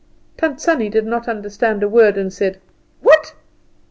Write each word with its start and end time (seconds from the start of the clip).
Tant 0.35 0.59
Sannie 0.59 0.89
did 0.89 1.05
not 1.05 1.27
understand 1.27 1.83
a 1.83 1.87
word, 1.87 2.17
and 2.17 2.33
said: 2.33 2.59
"What?" 3.01 3.35